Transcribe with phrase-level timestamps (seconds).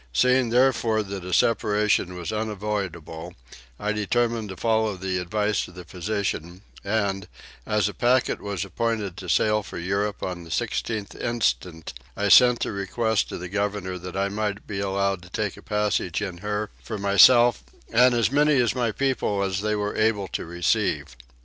[0.13, 3.35] Seeing therefore that a separation was unavoidable
[3.79, 7.27] I determined to follow the advice of the physician and,
[7.67, 12.61] as a packet was appointed to sail for Europe on the 16th instant, I sent
[12.61, 16.39] to request of the governor that I might be allowed to take a passage in
[16.39, 17.63] her for myself
[17.93, 21.15] and as many of my people as they were able to receive.